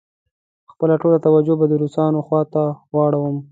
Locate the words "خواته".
2.27-2.63